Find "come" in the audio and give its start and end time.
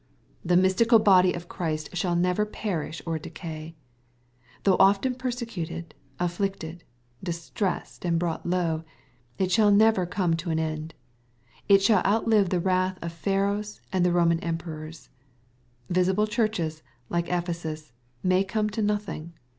10.07-10.35, 18.43-18.71